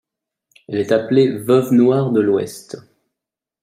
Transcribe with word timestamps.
Elle 0.67 0.79
est 0.79 0.91
appelée 0.91 1.27
Veuve 1.31 1.73
noire 1.73 2.09
de 2.11 2.21
l'Ouest. 2.21 2.75